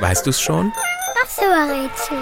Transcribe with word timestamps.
Weißt 0.00 0.26
du's 0.26 0.40
schon? 0.40 0.72
Ach 1.22 1.28
so, 1.28 1.42
ein 1.42 1.70
Rätsel. 1.70 2.18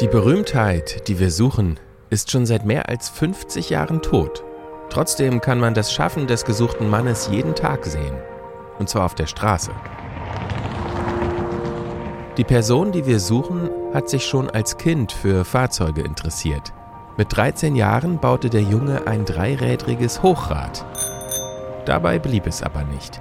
Die 0.00 0.08
Berühmtheit, 0.08 1.08
die 1.08 1.18
wir 1.18 1.30
suchen, 1.30 1.80
ist 2.10 2.30
schon 2.30 2.46
seit 2.46 2.64
mehr 2.64 2.88
als 2.88 3.08
50 3.08 3.70
Jahren 3.70 4.02
tot. 4.02 4.44
Trotzdem 4.90 5.40
kann 5.40 5.58
man 5.58 5.74
das 5.74 5.92
Schaffen 5.92 6.26
des 6.26 6.44
gesuchten 6.44 6.90
Mannes 6.90 7.28
jeden 7.30 7.54
Tag 7.54 7.86
sehen. 7.86 8.14
Und 8.78 8.88
zwar 8.88 9.06
auf 9.06 9.14
der 9.14 9.26
Straße. 9.26 9.70
Die 12.36 12.44
Person, 12.44 12.90
die 12.90 13.06
wir 13.06 13.20
suchen, 13.20 13.70
hat 13.92 14.08
sich 14.08 14.26
schon 14.26 14.50
als 14.50 14.76
Kind 14.76 15.12
für 15.12 15.44
Fahrzeuge 15.44 16.02
interessiert. 16.02 16.72
Mit 17.16 17.28
13 17.36 17.76
Jahren 17.76 18.18
baute 18.18 18.50
der 18.50 18.62
Junge 18.62 19.06
ein 19.06 19.24
dreirädriges 19.24 20.20
Hochrad. 20.24 20.84
Dabei 21.84 22.18
blieb 22.18 22.48
es 22.48 22.60
aber 22.60 22.82
nicht. 22.82 23.20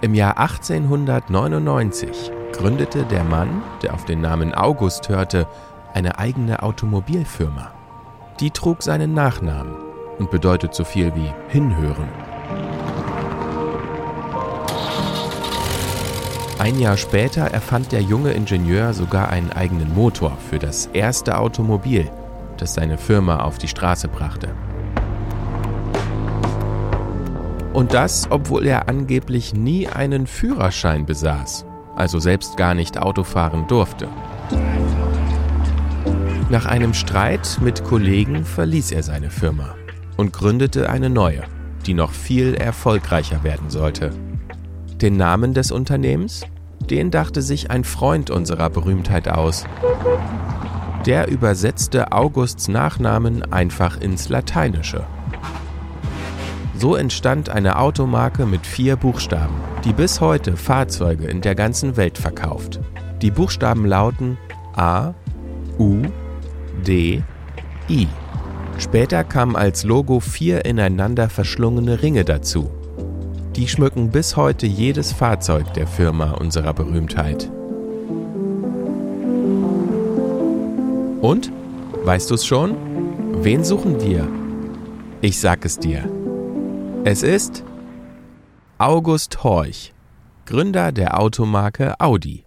Im 0.00 0.14
Jahr 0.14 0.38
1899 0.38 2.30
gründete 2.52 3.02
der 3.04 3.24
Mann, 3.24 3.62
der 3.82 3.94
auf 3.94 4.04
den 4.04 4.20
Namen 4.20 4.54
August 4.54 5.08
hörte, 5.08 5.48
eine 5.92 6.20
eigene 6.20 6.62
Automobilfirma. 6.62 7.72
Die 8.38 8.52
trug 8.52 8.84
seinen 8.84 9.12
Nachnamen 9.12 9.74
und 10.20 10.30
bedeutet 10.30 10.72
so 10.72 10.84
viel 10.84 11.12
wie 11.16 11.32
hinhören. 11.48 12.29
Ein 16.60 16.78
Jahr 16.78 16.98
später 16.98 17.46
erfand 17.46 17.90
der 17.90 18.02
junge 18.02 18.32
Ingenieur 18.32 18.92
sogar 18.92 19.30
einen 19.30 19.50
eigenen 19.50 19.94
Motor 19.94 20.36
für 20.50 20.58
das 20.58 20.90
erste 20.92 21.38
Automobil, 21.38 22.10
das 22.58 22.74
seine 22.74 22.98
Firma 22.98 23.38
auf 23.38 23.56
die 23.56 23.66
Straße 23.66 24.08
brachte. 24.08 24.54
Und 27.72 27.94
das, 27.94 28.26
obwohl 28.28 28.66
er 28.66 28.90
angeblich 28.90 29.54
nie 29.54 29.88
einen 29.88 30.26
Führerschein 30.26 31.06
besaß, 31.06 31.64
also 31.96 32.18
selbst 32.18 32.58
gar 32.58 32.74
nicht 32.74 32.98
Auto 32.98 33.24
fahren 33.24 33.66
durfte. 33.66 34.10
Nach 36.50 36.66
einem 36.66 36.92
Streit 36.92 37.56
mit 37.62 37.84
Kollegen 37.84 38.44
verließ 38.44 38.92
er 38.92 39.02
seine 39.02 39.30
Firma 39.30 39.76
und 40.18 40.34
gründete 40.34 40.90
eine 40.90 41.08
neue, 41.08 41.44
die 41.86 41.94
noch 41.94 42.12
viel 42.12 42.52
erfolgreicher 42.52 43.44
werden 43.44 43.70
sollte. 43.70 44.10
Den 45.02 45.16
Namen 45.16 45.54
des 45.54 45.72
Unternehmens? 45.72 46.42
Den 46.90 47.10
dachte 47.10 47.40
sich 47.40 47.70
ein 47.70 47.84
Freund 47.84 48.28
unserer 48.30 48.68
Berühmtheit 48.68 49.28
aus. 49.28 49.64
Der 51.06 51.28
übersetzte 51.28 52.12
Augusts 52.12 52.68
Nachnamen 52.68 53.50
einfach 53.50 53.98
ins 53.98 54.28
Lateinische. 54.28 55.04
So 56.76 56.96
entstand 56.96 57.48
eine 57.48 57.78
Automarke 57.78 58.44
mit 58.44 58.66
vier 58.66 58.96
Buchstaben, 58.96 59.54
die 59.84 59.94
bis 59.94 60.20
heute 60.20 60.58
Fahrzeuge 60.58 61.26
in 61.26 61.40
der 61.40 61.54
ganzen 61.54 61.96
Welt 61.96 62.18
verkauft. 62.18 62.80
Die 63.22 63.30
Buchstaben 63.30 63.86
lauten 63.86 64.36
A, 64.74 65.14
U, 65.78 66.02
D, 66.86 67.22
I. 67.88 68.06
Später 68.78 69.24
kamen 69.24 69.56
als 69.56 69.84
Logo 69.84 70.20
vier 70.20 70.66
ineinander 70.66 71.30
verschlungene 71.30 72.02
Ringe 72.02 72.24
dazu. 72.24 72.70
Die 73.60 73.68
schmücken 73.68 74.10
bis 74.10 74.38
heute 74.38 74.66
jedes 74.66 75.12
Fahrzeug 75.12 75.74
der 75.74 75.86
Firma 75.86 76.30
unserer 76.30 76.72
Berühmtheit. 76.72 77.50
Und? 81.20 81.52
Weißt 82.02 82.30
du's 82.30 82.46
schon? 82.46 82.74
Wen 83.44 83.62
suchen 83.62 84.00
wir? 84.00 84.26
Ich 85.20 85.38
sag 85.38 85.66
es 85.66 85.78
dir. 85.78 86.10
Es 87.04 87.22
ist 87.22 87.62
August 88.78 89.44
Horch, 89.44 89.92
Gründer 90.46 90.90
der 90.90 91.20
Automarke 91.20 92.00
Audi. 92.00 92.46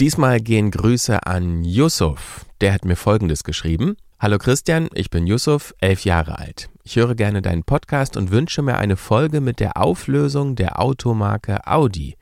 Diesmal 0.00 0.40
gehen 0.40 0.70
Grüße 0.70 1.26
an 1.26 1.62
Yusuf. 1.64 2.46
Der 2.60 2.72
hat 2.72 2.84
mir 2.84 2.96
Folgendes 2.96 3.44
geschrieben. 3.44 3.96
Hallo 4.18 4.38
Christian, 4.38 4.88
ich 4.94 5.10
bin 5.10 5.26
Yusuf, 5.26 5.74
elf 5.78 6.04
Jahre 6.04 6.38
alt. 6.38 6.70
Ich 6.82 6.96
höre 6.96 7.14
gerne 7.14 7.42
deinen 7.42 7.64
Podcast 7.64 8.16
und 8.16 8.30
wünsche 8.30 8.62
mir 8.62 8.78
eine 8.78 8.96
Folge 8.96 9.40
mit 9.40 9.60
der 9.60 9.76
Auflösung 9.76 10.56
der 10.56 10.80
Automarke 10.80 11.66
Audi. 11.66 12.16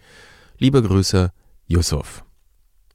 Liebe 0.59 0.83
Grüße, 0.83 1.31
Yusuf. 1.67 2.25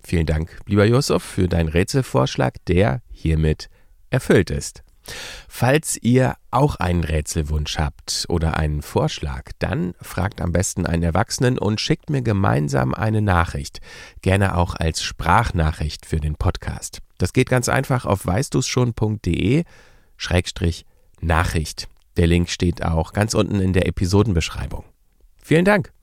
Vielen 0.04 0.26
Dank, 0.26 0.60
lieber 0.66 0.86
Yusuf, 0.86 1.24
für 1.24 1.48
deinen 1.48 1.70
Rätselvorschlag, 1.70 2.56
der 2.66 3.02
hiermit 3.10 3.70
erfüllt 4.10 4.50
ist. 4.50 4.84
Falls 5.48 5.98
ihr 6.02 6.36
auch 6.52 6.76
einen 6.76 7.04
Rätselwunsch 7.04 7.78
habt 7.78 8.26
oder 8.30 8.58
einen 8.58 8.82
Vorschlag, 8.82 9.52
dann 9.60 9.94
fragt 10.02 10.42
am 10.42 10.52
besten 10.52 10.86
einen 10.86 11.04
Erwachsenen 11.04 11.58
und 11.58 11.82
schickt 11.82 12.10
mir 12.10 12.22
gemeinsam 12.22 12.94
eine 12.94 13.22
Nachricht, 13.22 13.80
gerne 14.22 14.56
auch 14.56 14.76
als 14.76 15.04
Sprachnachricht 15.04 16.06
für 16.06 16.20
den 16.20 16.36
Podcast. 16.36 17.00
Das 17.18 17.34
geht 17.34 17.50
ganz 17.50 17.70
einfach 17.70 18.06
auf 18.06 18.26
weißdusschon.de 18.26 19.64
Schrägstrich 20.18 20.86
Nachricht. 21.22 21.88
Der 22.18 22.28
Link 22.28 22.50
steht 22.50 22.84
auch 22.84 23.14
ganz 23.14 23.34
unten 23.34 23.60
in 23.60 23.74
der 23.74 23.88
Episodenbeschreibung. 23.88 24.84
Vielen 25.42 25.66
Dank. 25.66 25.94